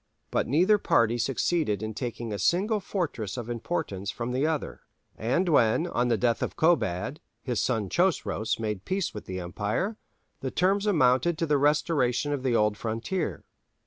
[0.31, 4.81] But neither party succeeded in taking a single fortress of importance from the other;
[5.15, 9.97] and when, on the death of Kobad, his son Chosroës made peace with the empire,
[10.39, 13.43] the terms amounted to the restoration of the old frontier.